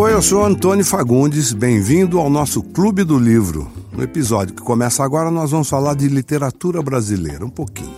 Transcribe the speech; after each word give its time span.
Oi, 0.00 0.12
eu 0.12 0.22
sou 0.22 0.44
Antônio 0.44 0.84
Fagundes, 0.84 1.52
bem-vindo 1.52 2.20
ao 2.20 2.30
nosso 2.30 2.62
Clube 2.62 3.02
do 3.02 3.18
Livro. 3.18 3.68
No 3.90 4.00
episódio 4.00 4.54
que 4.54 4.62
começa 4.62 5.02
agora, 5.02 5.28
nós 5.28 5.50
vamos 5.50 5.68
falar 5.68 5.96
de 5.96 6.06
literatura 6.06 6.80
brasileira, 6.80 7.44
um 7.44 7.50
pouquinho. 7.50 7.96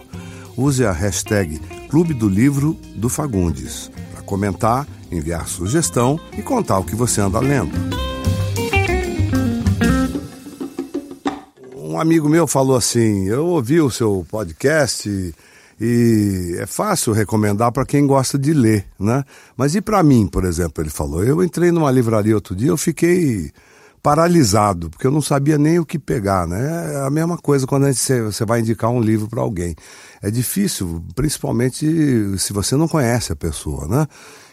Use 0.57 0.83
a 0.83 0.93
hashtag 0.93 1.61
Clube 1.91 2.15
do 2.15 2.27
Livro 2.27 2.75
do 2.97 3.11
Fagundes 3.11 3.91
para 4.13 4.23
comentar, 4.23 4.89
enviar 5.13 5.47
sugestão 5.47 6.19
e 6.39 6.41
contar 6.41 6.79
o 6.79 6.85
que 6.85 6.97
você 6.97 7.21
anda 7.21 7.39
lendo. 7.39 7.77
Um 11.77 12.01
amigo 12.01 12.31
meu 12.31 12.47
falou 12.47 12.77
assim: 12.77 13.27
Eu 13.27 13.45
ouvi 13.45 13.79
o 13.79 13.91
seu 13.91 14.25
podcast. 14.31 15.35
E 15.81 16.57
é 16.59 16.67
fácil 16.67 17.15
recomendar 17.15 17.73
para 17.73 17.87
quem 17.87 18.07
gosta 18.07 18.39
de 18.39 18.53
ler, 18.53 18.87
né? 18.99 19.25
Mas 19.57 19.75
e 19.75 19.81
para 19.81 20.03
mim, 20.03 20.27
por 20.27 20.45
exemplo, 20.45 20.83
ele 20.83 20.91
falou. 20.91 21.25
Eu 21.25 21.43
entrei 21.43 21.73
numa 21.73 21.91
livraria 21.91 22.35
outro 22.35 22.55
dia, 22.55 22.69
eu 22.69 22.77
fiquei 22.77 23.51
paralisado, 24.03 24.91
porque 24.91 25.07
eu 25.07 25.11
não 25.11 25.23
sabia 25.23 25.59
nem 25.59 25.79
o 25.79 25.87
que 25.87 25.99
pegar, 25.99 26.47
né? 26.47 26.95
É 26.95 27.07
a 27.07 27.11
mesma 27.11 27.37
coisa 27.39 27.67
quando 27.67 27.87
você 27.87 28.45
vai 28.45 28.61
indicar 28.61 28.91
um 28.91 29.01
livro 29.01 29.29
para 29.29 29.41
alguém. 29.41 29.75
É 30.23 30.31
difícil, 30.31 31.03
principalmente 31.15 31.87
se 32.39 32.53
você 32.53 32.77
não 32.77 32.89
conhece 32.89 33.33
a 33.33 33.37
pessoa, 33.37 33.87
né? 33.87 34.07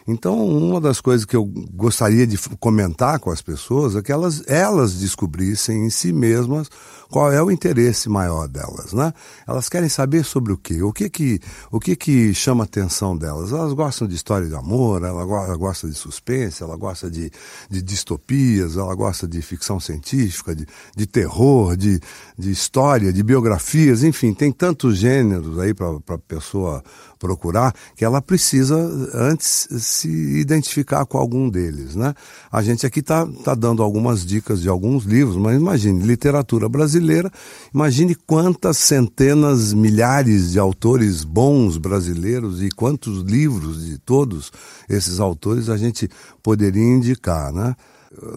Então, 0.08 0.42
uma 0.42 0.80
das 0.80 1.02
coisas 1.02 1.26
que 1.26 1.36
eu 1.36 1.44
gostaria 1.44 2.26
de 2.26 2.38
comentar 2.58 3.20
com 3.20 3.30
as 3.30 3.42
pessoas 3.42 3.94
é 3.94 4.00
que 4.00 4.10
elas, 4.10 4.42
elas 4.46 4.94
descobrissem 4.94 5.84
em 5.84 5.90
si 5.90 6.14
mesmas 6.14 6.70
qual 7.10 7.30
é 7.30 7.42
o 7.42 7.50
interesse 7.50 8.08
maior 8.08 8.48
delas, 8.48 8.94
né? 8.94 9.12
Elas 9.46 9.68
querem 9.68 9.88
saber 9.88 10.24
sobre 10.24 10.52
o 10.52 10.56
quê? 10.56 10.82
O 10.82 10.92
que 10.92 11.10
que, 11.10 11.40
o 11.70 11.78
que, 11.78 11.94
que 11.94 12.34
chama 12.34 12.64
a 12.64 12.66
atenção 12.66 13.16
delas? 13.16 13.52
Elas 13.52 13.74
gostam 13.74 14.08
de 14.08 14.14
história 14.14 14.48
de 14.48 14.54
amor, 14.54 15.02
ela, 15.02 15.22
ela 15.22 15.56
gosta 15.56 15.86
de 15.86 15.94
suspense, 15.94 16.62
ela 16.62 16.76
gosta 16.76 17.10
de, 17.10 17.30
de 17.68 17.82
distopias, 17.82 18.76
ela 18.76 18.94
gosta 18.94 19.26
de 19.26 19.42
ficção 19.42 19.78
científica, 19.78 20.54
de, 20.54 20.66
de 20.96 21.06
terror, 21.06 21.76
de, 21.76 22.00
de 22.38 22.50
história, 22.50 23.12
de 23.12 23.22
biografias, 23.22 24.02
enfim, 24.02 24.32
tem 24.32 24.52
tantos 24.52 24.96
gêneros 24.96 25.58
aí 25.58 25.74
para 25.74 25.98
a 26.08 26.18
pessoa 26.18 26.82
procurar 27.18 27.74
que 27.96 28.04
ela 28.04 28.22
precisa 28.22 28.76
antes 29.12 29.68
se 29.80 30.08
identificar 30.08 31.04
com 31.04 31.18
algum 31.18 31.48
deles, 31.48 31.94
né? 31.94 32.14
A 32.50 32.62
gente 32.62 32.86
aqui 32.86 33.00
está 33.00 33.26
tá 33.44 33.54
dando 33.54 33.82
algumas 33.82 34.24
dicas 34.24 34.60
de 34.60 34.68
alguns 34.68 35.04
livros, 35.04 35.36
mas 35.36 35.56
imagine, 35.56 36.02
literatura 36.02 36.68
brasileira, 36.68 37.30
imagine 37.74 38.14
quantas 38.14 38.78
centenas, 38.78 39.72
milhares 39.72 40.52
de 40.52 40.58
autores 40.58 41.24
bons 41.24 41.76
brasileiros 41.76 42.62
e 42.62 42.70
quantos 42.70 43.22
livros 43.22 43.84
de 43.84 43.98
todos 43.98 44.52
esses 44.88 45.20
autores 45.20 45.68
a 45.68 45.76
gente 45.76 46.08
poderia 46.42 46.82
indicar, 46.82 47.52
né? 47.52 47.74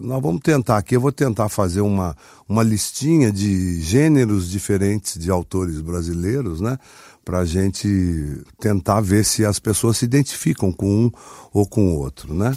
Nós 0.01 0.21
vamos 0.21 0.41
tentar 0.41 0.77
aqui, 0.77 0.95
eu 0.95 1.01
vou 1.01 1.13
tentar 1.13 1.47
fazer 1.47 1.79
uma, 1.79 2.15
uma 2.47 2.61
listinha 2.61 3.31
de 3.31 3.81
gêneros 3.81 4.49
diferentes 4.49 5.17
de 5.17 5.31
autores 5.31 5.79
brasileiros, 5.79 6.59
né? 6.59 6.77
Para 7.23 7.39
a 7.39 7.45
gente 7.45 7.87
tentar 8.59 8.99
ver 9.01 9.23
se 9.23 9.45
as 9.45 9.59
pessoas 9.59 9.97
se 9.97 10.05
identificam 10.05 10.71
com 10.71 11.05
um 11.05 11.11
ou 11.53 11.67
com 11.67 11.93
o 11.93 11.99
outro, 11.99 12.33
né? 12.33 12.55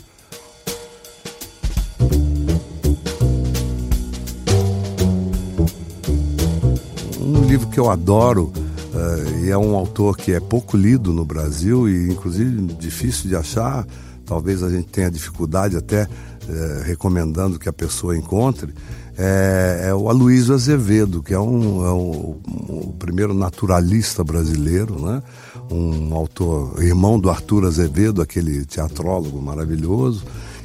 Um 7.21 7.47
livro 7.47 7.69
que 7.69 7.79
eu 7.79 7.91
adoro 7.91 8.53
uh, 8.95 9.45
e 9.45 9.51
é 9.51 9.57
um 9.57 9.75
autor 9.77 10.17
que 10.17 10.33
é 10.33 10.41
pouco 10.41 10.77
lido 10.77 11.13
no 11.13 11.25
Brasil 11.25 11.89
e 11.89 12.11
inclusive 12.11 12.61
difícil 12.75 13.29
de 13.29 13.37
achar, 13.37 13.87
talvez 14.25 14.63
a 14.63 14.71
gente 14.71 14.89
tenha 14.89 15.11
dificuldade 15.11 15.77
até 15.77 16.05
uh, 16.05 16.83
recomendando 16.85 17.59
que 17.59 17.69
a 17.69 17.73
pessoa 17.73 18.17
encontre, 18.17 18.73
é, 19.17 19.87
é 19.89 19.95
o 19.95 20.09
Aloysio 20.09 20.55
Azevedo, 20.55 21.23
que 21.23 21.33
é, 21.33 21.39
um, 21.39 21.85
é 21.85 21.93
um, 21.93 22.41
o 22.69 22.95
primeiro 22.99 23.33
naturalista 23.33 24.25
brasileiro, 24.25 25.01
né? 25.01 25.23
um 25.71 26.15
autor, 26.15 26.83
irmão 26.83 27.19
do 27.19 27.31
Arthur 27.31 27.67
Azevedo, 27.67 28.21
aquele 28.21 28.65
teatrólogo 28.65 29.41
maravilhoso, 29.41 30.25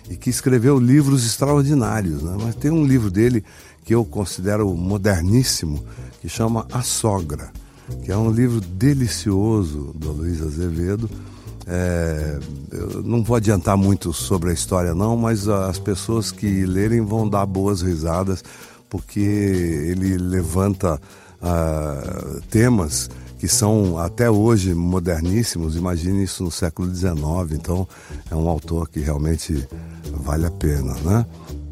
e 0.10 0.16
que 0.16 0.30
escreveu 0.30 0.80
livros 0.80 1.26
extraordinários. 1.26 2.24
Né? 2.24 2.36
Mas 2.42 2.56
tem 2.56 2.72
um 2.72 2.86
livro 2.86 3.12
dele 3.12 3.44
que 3.86 3.94
eu 3.94 4.04
considero 4.04 4.74
moderníssimo, 4.74 5.84
que 6.22 6.28
chama 6.28 6.68
A 6.72 6.82
Sogra, 6.82 7.52
que 8.04 8.12
é 8.12 8.18
um 8.18 8.32
livro 8.32 8.60
delicioso 8.60 9.92
do 9.96 10.12
Luiz 10.12 10.42
Azevedo, 10.42 11.10
é, 11.72 12.40
eu 12.72 13.04
não 13.04 13.24
vou 13.24 13.36
adiantar 13.36 13.78
muito 13.78 14.12
sobre 14.12 14.50
a 14.50 14.54
história, 14.54 14.96
não, 14.96 15.16
mas 15.16 15.48
as 15.48 15.78
pessoas 15.78 16.32
que 16.32 16.66
lerem 16.66 17.02
vão 17.02 17.30
dar 17.30 17.46
boas 17.46 17.84
risadas, 17.84 18.44
porque 18.90 19.20
ele 19.20 20.18
levanta 20.18 21.00
uh, 21.40 22.42
temas 22.50 23.08
que 23.38 23.48
são 23.48 24.00
até 24.00 24.30
hoje 24.30 24.74
moderníssimos. 24.74 25.76
Imagine 25.76 26.24
isso 26.24 26.44
no 26.44 26.52
século 26.52 26.94
XIX. 26.94 27.14
Então, 27.54 27.88
é 28.30 28.36
um 28.36 28.50
autor 28.50 28.90
que 28.90 29.00
realmente 29.00 29.66
vale 30.12 30.48
a 30.48 30.52
pena, 30.52 30.94
né? 31.06 31.26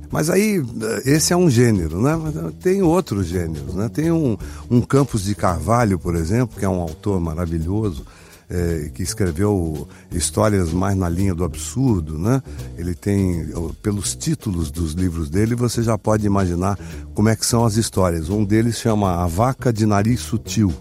Mas 0.09 0.29
aí, 0.29 0.63
esse 1.05 1.33
é 1.33 1.35
um 1.35 1.49
gênero, 1.49 2.01
né? 2.01 2.13
Tem 2.61 2.81
outros 2.81 3.25
gêneros, 3.25 3.73
né? 3.73 3.89
Tem 3.89 4.11
um, 4.11 4.37
um 4.69 4.79
Campos 4.79 5.23
de 5.23 5.35
Carvalho, 5.35 5.99
por 5.99 6.15
exemplo, 6.15 6.57
que 6.57 6.63
é 6.63 6.69
um 6.69 6.79
autor 6.79 7.19
maravilhoso, 7.19 8.05
é, 8.49 8.89
que 8.93 9.03
escreveu 9.03 9.87
histórias 10.11 10.71
mais 10.71 10.95
na 10.95 11.09
linha 11.09 11.35
do 11.35 11.43
absurdo, 11.43 12.17
né? 12.17 12.41
Ele 12.77 12.95
tem, 12.95 13.47
pelos 13.81 14.15
títulos 14.15 14.71
dos 14.71 14.93
livros 14.93 15.29
dele, 15.29 15.55
você 15.55 15.83
já 15.83 15.97
pode 15.97 16.25
imaginar 16.25 16.79
como 17.13 17.29
é 17.29 17.35
que 17.35 17.45
são 17.45 17.65
as 17.65 17.75
histórias. 17.75 18.29
Um 18.29 18.45
deles 18.45 18.77
chama 18.77 19.23
A 19.23 19.27
Vaca 19.27 19.71
de 19.73 19.85
Nariz 19.85 20.21
Sutil, 20.21 20.73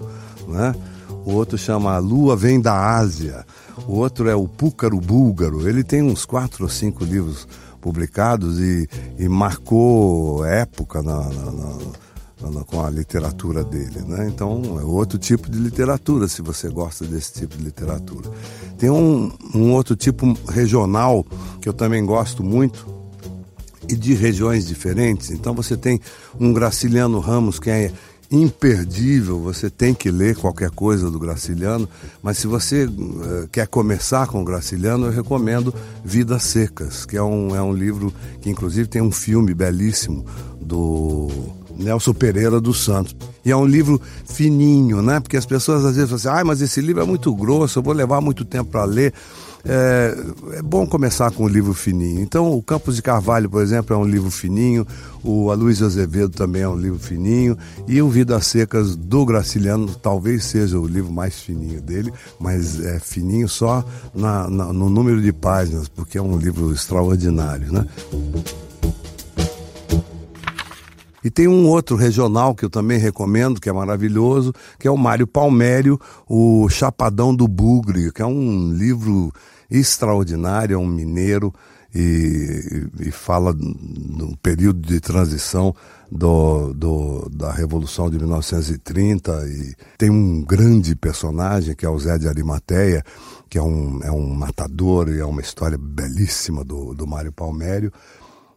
né? 0.48 0.74
O 1.24 1.32
outro 1.32 1.58
chama 1.58 1.94
A 1.94 1.98
Lua 1.98 2.36
Vem 2.36 2.60
da 2.60 2.96
Ásia. 2.96 3.44
O 3.86 3.94
outro 3.94 4.28
é 4.28 4.34
O 4.34 4.46
Púcaro 4.46 5.00
Búlgaro. 5.00 5.68
Ele 5.68 5.82
tem 5.82 6.02
uns 6.02 6.24
quatro 6.24 6.64
ou 6.64 6.70
cinco 6.70 7.04
livros 7.04 7.48
publicados 7.80 8.60
e, 8.60 8.88
e 9.18 9.28
marcou 9.28 10.44
época 10.44 11.02
na, 11.02 11.20
na, 11.20 11.50
na 11.52 11.78
com 12.66 12.84
a 12.84 12.90
literatura 12.90 13.64
dele, 13.64 14.00
né? 14.06 14.28
Então 14.28 14.78
é 14.78 14.84
outro 14.84 15.18
tipo 15.18 15.50
de 15.50 15.58
literatura, 15.58 16.28
se 16.28 16.42
você 16.42 16.68
gosta 16.68 17.04
desse 17.06 17.32
tipo 17.32 17.56
de 17.56 17.64
literatura. 17.64 18.30
Tem 18.78 18.90
um, 18.90 19.32
um 19.54 19.72
outro 19.72 19.96
tipo 19.96 20.36
regional 20.48 21.24
que 21.60 21.68
eu 21.68 21.72
também 21.72 22.04
gosto 22.04 22.42
muito 22.42 22.86
e 23.88 23.96
de 23.96 24.14
regiões 24.14 24.66
diferentes. 24.66 25.30
Então 25.30 25.54
você 25.54 25.76
tem 25.76 26.00
um 26.38 26.52
Graciliano 26.52 27.20
Ramos 27.20 27.58
que 27.58 27.70
é 27.70 27.92
imperdível, 28.30 29.40
você 29.40 29.70
tem 29.70 29.94
que 29.94 30.10
ler 30.10 30.36
qualquer 30.36 30.70
coisa 30.70 31.10
do 31.10 31.18
Graciliano, 31.18 31.88
mas 32.20 32.38
se 32.38 32.48
você 32.48 32.84
uh, 32.84 33.48
quer 33.52 33.68
começar 33.68 34.26
com 34.26 34.42
o 34.42 34.44
Graciliano, 34.44 35.06
eu 35.06 35.12
recomendo 35.12 35.72
Vidas 36.04 36.42
Secas, 36.42 37.06
que 37.06 37.16
é 37.16 37.22
um, 37.22 37.54
é 37.54 37.62
um 37.62 37.72
livro 37.72 38.12
que 38.40 38.50
inclusive 38.50 38.88
tem 38.88 39.00
um 39.00 39.12
filme 39.12 39.54
belíssimo 39.54 40.26
do 40.60 41.30
Nelson 41.78 42.12
Pereira 42.12 42.60
dos 42.60 42.84
Santos. 42.84 43.14
E 43.44 43.50
é 43.50 43.56
um 43.56 43.66
livro 43.66 44.00
fininho, 44.24 45.02
né? 45.02 45.20
Porque 45.20 45.36
as 45.36 45.46
pessoas 45.46 45.84
às 45.84 45.96
vezes 45.96 46.10
falam 46.10 46.34
assim, 46.34 46.40
ah, 46.40 46.44
mas 46.44 46.60
esse 46.60 46.80
livro 46.80 47.02
é 47.02 47.06
muito 47.06 47.34
grosso, 47.34 47.78
eu 47.78 47.82
vou 47.82 47.94
levar 47.94 48.20
muito 48.20 48.44
tempo 48.44 48.70
para 48.70 48.84
ler. 48.84 49.12
É, 49.68 50.16
é, 50.52 50.62
bom 50.62 50.86
começar 50.86 51.30
com 51.32 51.44
um 51.44 51.48
livro 51.48 51.74
fininho. 51.74 52.20
Então, 52.20 52.52
o 52.52 52.62
Campos 52.62 52.94
de 52.94 53.02
Carvalho, 53.02 53.50
por 53.50 53.60
exemplo, 53.60 53.94
é 53.94 53.98
um 53.98 54.04
livro 54.04 54.30
fininho, 54.30 54.86
o 55.24 55.50
Aloysio 55.50 55.86
Azevedo 55.86 56.28
também 56.28 56.62
é 56.62 56.68
um 56.68 56.76
livro 56.76 57.00
fininho, 57.00 57.58
e 57.88 58.00
o 58.00 58.08
Vidas 58.08 58.46
Secas 58.46 58.94
do 58.94 59.26
Graciliano 59.26 59.88
talvez 60.00 60.44
seja 60.44 60.78
o 60.78 60.86
livro 60.86 61.12
mais 61.12 61.40
fininho 61.40 61.80
dele, 61.80 62.12
mas 62.38 62.80
é 62.84 63.00
fininho 63.00 63.48
só 63.48 63.84
na, 64.14 64.48
na, 64.48 64.72
no 64.72 64.88
número 64.88 65.20
de 65.20 65.32
páginas, 65.32 65.88
porque 65.88 66.16
é 66.16 66.22
um 66.22 66.38
livro 66.38 66.72
extraordinário, 66.72 67.72
né? 67.72 67.86
E 71.26 71.30
tem 71.30 71.48
um 71.48 71.66
outro 71.66 71.96
regional 71.96 72.54
que 72.54 72.64
eu 72.64 72.70
também 72.70 73.00
recomendo, 73.00 73.60
que 73.60 73.68
é 73.68 73.72
maravilhoso, 73.72 74.52
que 74.78 74.86
é 74.86 74.90
o 74.92 74.96
Mário 74.96 75.26
Palmério, 75.26 76.00
O 76.28 76.68
Chapadão 76.68 77.34
do 77.34 77.48
Bugre, 77.48 78.12
que 78.12 78.22
é 78.22 78.26
um 78.26 78.70
livro 78.72 79.32
extraordinário, 79.68 80.74
é 80.74 80.78
um 80.78 80.86
mineiro 80.86 81.52
e, 81.92 82.86
e 83.00 83.10
fala 83.10 83.52
do 83.52 84.36
período 84.40 84.86
de 84.86 85.00
transição 85.00 85.74
do, 86.12 86.72
do, 86.72 87.28
da 87.28 87.50
Revolução 87.50 88.08
de 88.08 88.18
1930 88.18 89.48
e 89.48 89.74
tem 89.98 90.10
um 90.10 90.44
grande 90.44 90.94
personagem 90.94 91.74
que 91.74 91.84
é 91.84 91.88
o 91.88 91.98
Zé 91.98 92.18
de 92.18 92.28
Arimateia, 92.28 93.02
que 93.50 93.58
é 93.58 93.62
um, 93.62 93.98
é 94.04 94.12
um 94.12 94.32
matador 94.32 95.08
e 95.08 95.18
é 95.18 95.24
uma 95.24 95.40
história 95.40 95.76
belíssima 95.76 96.62
do, 96.62 96.94
do 96.94 97.04
Mário 97.04 97.32
Palmério. 97.32 97.92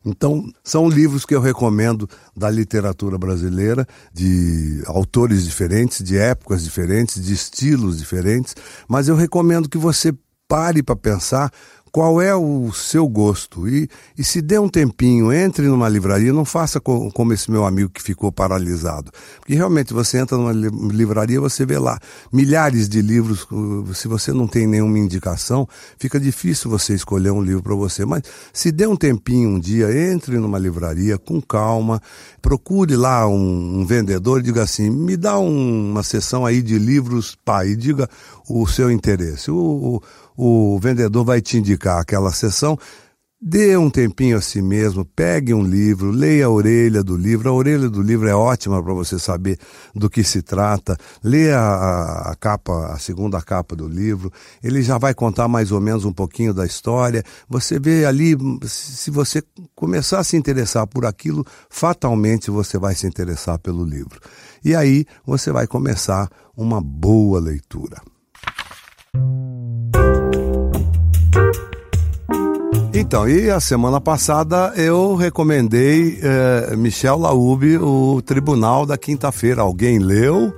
Então, 0.06 0.50
são 0.64 0.88
livros 0.88 1.26
que 1.26 1.36
eu 1.36 1.42
recomendo 1.42 2.10
da 2.36 2.50
literatura 2.50 3.18
brasileira, 3.18 3.86
de 4.14 4.82
autores 4.86 5.44
diferentes, 5.44 6.04
de 6.04 6.18
épocas 6.18 6.64
diferentes, 6.64 7.24
de 7.24 7.34
estilos 7.34 7.98
diferentes, 7.98 8.56
mas 8.88 9.08
eu 9.08 9.16
recomendo 9.16 9.70
que 9.70 9.78
você 9.78 10.14
pare 10.48 10.82
para 10.82 10.96
pensar 10.96 11.52
qual 11.92 12.22
é 12.22 12.36
o 12.36 12.72
seu 12.72 13.08
gosto. 13.08 13.68
E, 13.68 13.90
e 14.18 14.24
se 14.24 14.42
der 14.42 14.60
um 14.60 14.70
tempinho, 14.70 15.32
entre 15.32 15.68
numa 15.68 15.90
livraria, 15.90 16.32
não 16.32 16.46
faça 16.46 16.80
com, 16.80 17.10
como 17.12 17.34
esse 17.34 17.50
meu 17.50 17.66
amigo 17.66 17.90
que 17.90 18.02
ficou 18.02 18.32
paralisado. 18.32 19.12
Porque 19.40 19.54
realmente 19.54 19.94
você 19.94 20.18
entra 20.18 20.38
numa 20.38 20.52
livraria, 20.52 21.40
você 21.40 21.66
vê 21.66 21.78
lá 21.78 22.00
milhares 22.32 22.88
de 22.88 23.02
livros, 23.02 23.48
se 23.94 24.08
você 24.08 24.32
não 24.32 24.48
tem 24.48 24.68
nenhuma 24.68 25.00
indicação, 25.00 25.68
fica 25.98 26.20
difícil 26.20 26.70
você 26.70 26.94
escolher 26.94 27.32
um 27.32 27.42
livro 27.42 27.64
para 27.64 27.76
você. 27.76 28.06
Mas 28.06 28.24
se 28.54 28.72
der 28.72 28.88
um 28.88 28.96
tempinho 28.96 29.50
um 29.50 29.60
dia, 29.60 30.12
entre 30.12 30.38
numa 30.38 30.60
livraria 30.60 31.18
com 31.18 31.42
calma, 31.42 32.02
procure 32.42 32.96
lá 32.96 33.28
um, 33.28 33.80
um 33.80 33.86
vendedor 33.86 34.40
e 34.40 34.44
diga 34.44 34.64
assim: 34.64 34.90
me 34.90 35.18
dá 35.18 35.40
um, 35.40 35.92
uma 35.92 36.04
sessão 36.04 36.46
aí 36.46 36.62
de 36.62 36.78
livros, 36.78 37.36
pai, 37.44 37.70
e 37.70 37.76
diga 37.76 38.10
o 38.48 38.68
seu 38.68 38.92
interesse. 38.92 39.52
O, 39.52 40.02
o, 40.38 40.76
o 40.76 40.80
vendedor 40.80 41.24
vai 41.26 41.42
te 41.42 41.58
indicar 41.58 41.79
aquela 41.88 42.32
sessão. 42.32 42.78
Dê 43.42 43.78
um 43.78 43.90
tempinho 43.90 44.36
a 44.36 44.42
si 44.42 44.62
mesmo, 44.62 45.06
pegue 45.06 45.54
um 45.54 45.64
livro, 45.64 46.12
leia 46.12 46.48
a 46.48 46.50
orelha 46.50 47.02
do 47.02 47.16
livro. 47.16 47.48
A 47.48 47.54
orelha 47.54 47.90
do 47.90 48.02
livro 48.02 48.28
é 48.28 48.36
ótima 48.36 48.84
para 48.84 48.94
você 48.94 49.18
saber 49.18 49.58
do 49.96 50.10
que 50.10 50.26
se 50.26 50.42
trata. 50.42 50.98
Leia 51.24 51.58
a, 51.58 52.32
a, 52.32 52.36
capa, 52.36 52.88
a 52.88 53.00
segunda 53.00 53.42
capa 53.42 53.78
do 53.78 53.88
livro. 53.88 54.30
Ele 54.62 54.82
já 54.82 54.98
vai 54.98 55.14
contar 55.14 55.48
mais 55.48 55.72
ou 55.72 55.80
menos 55.80 56.04
um 56.04 56.12
pouquinho 56.12 56.54
da 56.54 56.66
história. 56.66 57.24
Você 57.48 57.80
vê 57.80 58.04
ali, 58.04 58.36
se 58.66 59.10
você 59.10 59.42
começar 59.74 60.20
a 60.20 60.24
se 60.26 60.36
interessar 60.36 60.86
por 60.86 61.06
aquilo, 61.06 61.46
fatalmente 61.70 62.52
você 62.52 62.78
vai 62.78 62.94
se 62.94 63.08
interessar 63.08 63.58
pelo 63.58 63.86
livro. 63.86 64.20
E 64.66 64.76
aí 64.76 65.06
você 65.26 65.50
vai 65.50 65.66
começar 65.66 66.30
uma 66.58 66.82
boa 66.82 67.40
leitura. 67.40 68.02
Então, 72.92 73.30
e 73.30 73.52
a 73.52 73.60
semana 73.60 74.02
passada 74.02 74.74
eu 74.76 75.16
recomendei 75.16 76.20
eh, 76.22 76.76
Michel 76.76 77.20
Laube, 77.20 77.78
o 77.78 78.20
Tribunal 78.24 78.84
da 78.84 78.98
Quinta-feira. 78.98 79.62
Alguém 79.62 80.00
leu? 80.00 80.52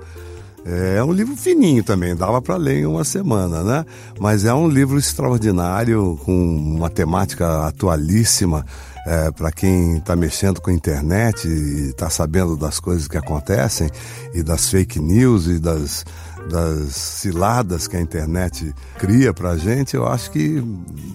É 0.64 1.02
um 1.02 1.12
livro 1.12 1.36
fininho 1.36 1.82
também, 1.82 2.14
dava 2.14 2.40
para 2.40 2.56
ler 2.56 2.78
em 2.78 2.86
uma 2.86 3.04
semana, 3.04 3.62
né? 3.62 3.84
Mas 4.18 4.44
é 4.44 4.54
um 4.54 4.68
livro 4.68 4.96
extraordinário, 4.96 6.18
com 6.24 6.32
uma 6.32 6.88
temática 6.88 7.66
atualíssima. 7.66 8.64
É, 9.04 9.32
para 9.32 9.50
quem 9.50 9.96
está 9.98 10.14
mexendo 10.14 10.60
com 10.60 10.70
a 10.70 10.72
internet 10.72 11.48
e 11.48 11.88
está 11.88 12.08
sabendo 12.08 12.56
das 12.56 12.78
coisas 12.78 13.08
que 13.08 13.16
acontecem 13.18 13.90
e 14.32 14.44
das 14.44 14.68
fake 14.68 15.00
news 15.00 15.48
e 15.48 15.58
das 15.58 16.04
das 16.48 16.94
ciladas 16.94 17.86
que 17.86 17.96
a 17.96 18.00
internet 18.00 18.74
cria 18.98 19.32
para 19.32 19.50
a 19.50 19.56
gente, 19.56 19.94
eu 19.94 20.06
acho 20.06 20.30
que 20.30 20.62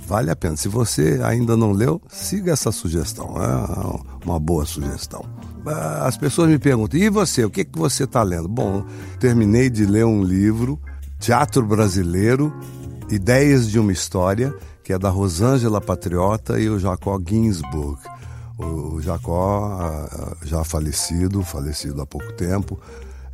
vale 0.05 0.29
a 0.29 0.35
pena. 0.35 0.55
Se 0.55 0.67
você 0.67 1.19
ainda 1.23 1.57
não 1.57 1.71
leu, 1.71 2.01
siga 2.09 2.53
essa 2.53 2.71
sugestão. 2.71 3.35
É 3.37 4.25
uma 4.25 4.39
boa 4.39 4.65
sugestão. 4.65 5.25
As 6.01 6.15
pessoas 6.17 6.49
me 6.49 6.57
perguntam, 6.57 6.99
e 6.99 7.09
você, 7.09 7.43
o 7.43 7.49
que, 7.49 7.65
que 7.65 7.77
você 7.77 8.05
está 8.05 8.23
lendo? 8.23 8.47
Bom, 8.47 8.85
terminei 9.19 9.69
de 9.69 9.85
ler 9.85 10.05
um 10.05 10.23
livro, 10.23 10.79
Teatro 11.19 11.65
Brasileiro, 11.65 12.53
Ideias 13.09 13.69
de 13.69 13.80
uma 13.80 13.92
História, 13.92 14.54
que 14.83 14.92
é 14.92 15.00
da 15.00 15.09
Rosângela 15.09 15.80
Patriota 15.80 16.59
e 16.59 16.69
o 16.69 16.77
Jacó 16.77 17.19
Ginsburg. 17.25 18.00
O 18.57 19.00
Jacó, 19.01 19.80
já 20.44 20.63
falecido, 20.63 21.44
falecido 21.44 22.01
há 22.01 22.06
pouco 22.06 22.33
tempo, 22.33 22.80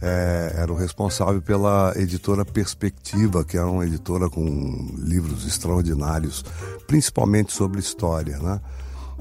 é, 0.02 0.54
era 0.58 0.72
o 0.72 0.75
responsável 0.75 1.42
pela 1.42 1.94
editora 1.96 2.44
Perspectiva, 2.44 3.44
que 3.44 3.58
era 3.58 3.68
uma 3.68 3.86
editora 3.86 4.30
com 4.30 4.94
livros 4.98 5.48
extraordinários, 5.48 6.44
principalmente 6.86 7.54
sobre 7.54 7.80
história, 7.80 8.38
né? 8.40 8.60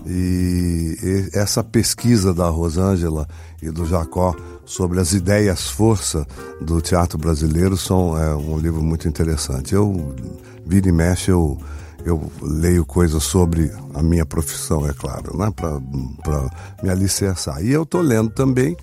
E, 0.06 1.30
essa 1.32 1.62
pesquisa 1.62 2.34
da 2.34 2.48
Rosângela 2.48 3.28
e 3.60 3.70
do 3.70 3.86
Jacó 3.86 4.34
sobre 4.64 5.00
as 5.00 5.12
ideias 5.12 5.68
força 5.68 6.26
do 6.60 6.80
teatro 6.80 7.18
brasileiro 7.18 7.76
são 7.76 8.16
é 8.18 8.34
um 8.34 8.58
livro 8.58 8.82
muito 8.82 9.08
interessante. 9.08 9.74
Eu 9.74 10.14
vira 10.66 10.88
e 10.88 10.92
mexe 10.92 11.30
eu 11.30 11.58
eu 12.04 12.32
leio 12.42 12.84
coisas 12.84 13.22
sobre 13.22 13.70
a 13.94 14.02
minha 14.02 14.26
profissão, 14.26 14.84
é 14.84 14.92
claro, 14.92 15.38
né? 15.38 15.52
para 15.52 16.50
me 16.82 16.90
alicerçar. 16.90 17.64
E 17.64 17.70
eu 17.70 17.84
estou 17.84 18.00
lendo 18.00 18.30
também 18.30 18.76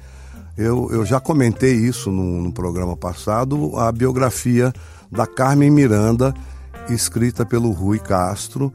eu, 0.59 0.91
eu 0.91 1.05
já 1.05 1.21
comentei 1.21 1.73
isso 1.73 2.11
no, 2.11 2.41
no 2.41 2.51
programa 2.51 2.97
passado, 2.97 3.77
a 3.77 3.89
biografia 3.93 4.73
da 5.09 5.25
Carmen 5.25 5.71
Miranda, 5.71 6.33
escrita 6.89 7.45
pelo 7.45 7.71
Rui 7.71 7.97
Castro, 7.97 8.69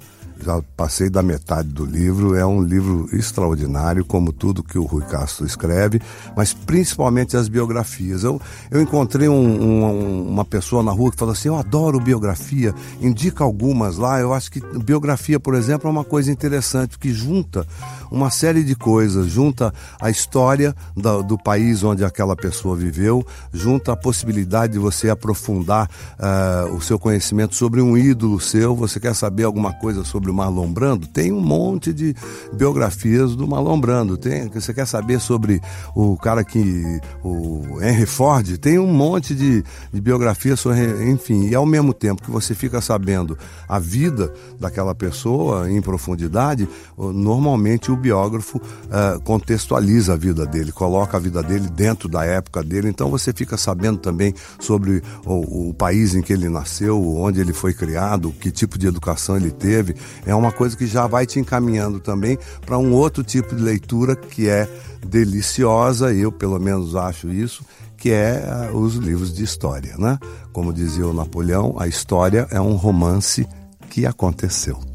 já 0.44 0.62
passei 0.76 1.08
da 1.08 1.22
metade 1.22 1.68
do 1.68 1.84
livro. 1.84 2.34
É 2.36 2.44
um 2.44 2.62
livro 2.62 3.08
extraordinário, 3.12 4.04
como 4.04 4.32
tudo 4.32 4.62
que 4.62 4.78
o 4.78 4.84
Rui 4.84 5.02
Castro 5.04 5.46
escreve, 5.46 6.00
mas 6.36 6.52
principalmente 6.52 7.36
as 7.36 7.48
biografias. 7.48 8.22
Eu, 8.22 8.40
eu 8.70 8.80
encontrei 8.80 9.28
um, 9.28 9.34
um, 9.34 10.28
uma 10.28 10.44
pessoa 10.44 10.82
na 10.82 10.92
rua 10.92 11.10
que 11.10 11.16
falou 11.16 11.32
assim: 11.32 11.48
Eu 11.48 11.56
adoro 11.56 11.98
biografia, 11.98 12.74
indica 13.00 13.42
algumas 13.42 13.96
lá. 13.96 14.20
Eu 14.20 14.34
acho 14.34 14.50
que 14.50 14.60
biografia, 14.60 15.40
por 15.40 15.54
exemplo, 15.54 15.88
é 15.88 15.90
uma 15.90 16.04
coisa 16.04 16.30
interessante, 16.30 16.98
que 16.98 17.12
junta 17.12 17.66
uma 18.10 18.30
série 18.30 18.64
de 18.64 18.74
coisas, 18.74 19.26
junta 19.26 19.72
a 20.00 20.10
história 20.10 20.74
do, 20.96 21.22
do 21.22 21.38
país 21.38 21.84
onde 21.84 22.04
aquela 22.04 22.34
pessoa 22.34 22.74
viveu, 22.74 23.24
junta 23.52 23.92
a 23.92 23.96
possibilidade 23.96 24.72
de 24.72 24.78
você 24.78 25.10
aprofundar 25.10 25.88
uh, 26.18 26.74
o 26.74 26.80
seu 26.80 26.98
conhecimento 26.98 27.54
sobre 27.54 27.80
um 27.80 27.96
ídolo 27.96 28.40
seu. 28.40 28.74
Você 28.74 28.98
quer 28.98 29.14
saber 29.14 29.44
alguma 29.44 29.72
coisa 29.72 30.02
sobre 30.02 30.24
sobre 30.24 30.30
o 30.30 30.34
Marlon 30.34 30.72
Brando, 30.72 31.06
tem 31.06 31.32
um 31.32 31.40
monte 31.40 31.92
de 31.92 32.14
biografias 32.52 33.36
do 33.36 33.46
Marlon 33.46 33.78
Brando. 33.78 34.16
Tem, 34.16 34.48
você 34.48 34.72
quer 34.72 34.86
saber 34.86 35.20
sobre 35.20 35.60
o 35.94 36.16
cara 36.16 36.42
que. 36.42 37.00
o 37.22 37.78
Henry 37.82 38.06
Ford, 38.06 38.56
tem 38.58 38.78
um 38.78 38.86
monte 38.86 39.34
de, 39.34 39.62
de 39.92 40.00
biografias 40.00 40.60
sobre. 40.60 41.10
Enfim, 41.10 41.48
e 41.48 41.54
ao 41.54 41.66
mesmo 41.66 41.92
tempo 41.92 42.22
que 42.22 42.30
você 42.30 42.54
fica 42.54 42.80
sabendo 42.80 43.36
a 43.68 43.78
vida 43.78 44.32
daquela 44.58 44.94
pessoa 44.94 45.70
em 45.70 45.80
profundidade, 45.82 46.68
normalmente 46.96 47.90
o 47.92 47.96
biógrafo 48.04 48.58
uh, 48.58 49.20
contextualiza 49.22 50.12
a 50.12 50.16
vida 50.16 50.44
dele, 50.44 50.70
coloca 50.70 51.16
a 51.16 51.20
vida 51.20 51.42
dele 51.42 51.68
dentro 51.68 52.06
da 52.06 52.24
época 52.24 52.62
dele, 52.62 52.88
então 52.88 53.10
você 53.10 53.32
fica 53.32 53.56
sabendo 53.56 53.98
também 53.98 54.34
sobre 54.60 55.02
o, 55.24 55.70
o 55.70 55.74
país 55.74 56.14
em 56.14 56.20
que 56.20 56.32
ele 56.32 56.50
nasceu, 56.50 57.02
onde 57.16 57.40
ele 57.40 57.54
foi 57.54 57.72
criado, 57.72 58.30
que 58.32 58.50
tipo 58.50 58.78
de 58.78 58.86
educação 58.86 59.36
ele 59.36 59.50
teve 59.50 59.96
é 60.26 60.34
uma 60.34 60.52
coisa 60.52 60.76
que 60.76 60.86
já 60.86 61.06
vai 61.06 61.24
te 61.24 61.40
encaminhando 61.40 61.98
também 61.98 62.38
para 62.66 62.76
um 62.76 62.92
outro 62.92 63.24
tipo 63.24 63.56
de 63.56 63.62
leitura 63.62 64.14
que 64.14 64.48
é 64.48 64.68
deliciosa, 65.06 66.12
eu 66.12 66.30
pelo 66.30 66.58
menos 66.60 66.94
acho 66.94 67.30
isso, 67.30 67.64
que 67.96 68.10
é 68.10 68.70
uh, 68.70 68.76
os 68.76 68.96
livros 68.96 69.32
de 69.32 69.42
história, 69.42 69.96
né? 69.96 70.18
Como 70.52 70.72
dizia 70.72 71.06
o 71.06 71.12
Napoleão, 71.14 71.76
a 71.78 71.88
história 71.88 72.46
é 72.50 72.60
um 72.60 72.74
romance 72.74 73.46
que 73.88 74.04
aconteceu. 74.04 74.93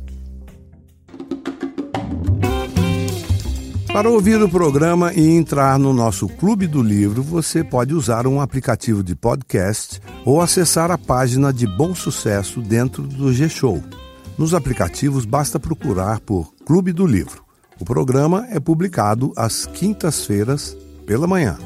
Para 3.92 4.08
ouvir 4.08 4.40
o 4.40 4.48
programa 4.48 5.12
e 5.14 5.28
entrar 5.32 5.80
no 5.80 5.92
nosso 5.92 6.28
Clube 6.28 6.68
do 6.68 6.82
Livro, 6.82 7.24
você 7.24 7.64
pode 7.64 7.96
usar 7.96 8.28
um 8.28 8.40
aplicativo 8.40 9.04
de 9.04 9.16
podcast 9.16 10.00
ou 10.24 10.40
acessar 10.40 10.92
a 10.92 10.98
página 10.98 11.52
de 11.52 11.66
Bom 11.66 11.96
Sucesso 11.96 12.62
dentro 12.62 13.02
do 13.02 13.34
G-Show. 13.34 13.84
Nos 14.38 14.54
aplicativos 14.54 15.26
basta 15.26 15.60
procurar 15.60 16.20
por 16.20 16.54
Clube 16.66 16.94
do 16.94 17.08
Livro. 17.08 17.44
O 17.80 17.84
programa 17.84 18.48
é 18.52 18.60
publicado 18.60 19.34
às 19.36 19.66
quintas-feiras 19.66 20.78
pela 21.08 21.26
manhã. 21.26 21.58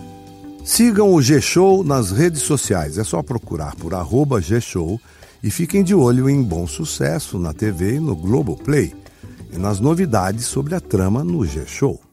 Sigam 0.63 1.13
o 1.13 1.21
G-Show 1.21 1.83
nas 1.83 2.11
redes 2.11 2.41
sociais. 2.41 2.97
É 2.97 3.03
só 3.03 3.21
procurar 3.21 3.75
por 3.75 3.93
arroba 3.93 4.39
G-Show 4.39 4.99
e 5.43 5.51
fiquem 5.51 5.83
de 5.83 5.93
olho 5.93 6.29
em 6.29 6.41
Bom 6.41 6.65
Sucesso 6.67 7.37
na 7.37 7.53
TV 7.53 7.95
e 7.95 7.99
no 7.99 8.15
Globoplay 8.15 8.95
e 9.51 9.57
nas 9.57 9.81
novidades 9.81 10.45
sobre 10.45 10.73
a 10.73 10.79
trama 10.79 11.21
no 11.21 11.45
G-Show. 11.45 12.12